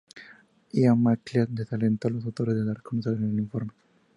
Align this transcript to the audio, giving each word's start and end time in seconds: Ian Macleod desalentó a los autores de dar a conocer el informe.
Ian 0.73 0.97
Macleod 1.03 1.49
desalentó 1.51 2.07
a 2.07 2.09
los 2.11 2.25
autores 2.25 2.55
de 2.55 2.65
dar 2.65 2.77
a 2.79 2.81
conocer 2.81 3.13
el 3.17 3.37
informe. 3.39 3.73